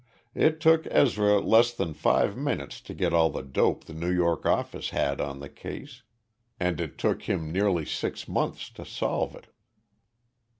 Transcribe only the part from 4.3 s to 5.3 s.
office had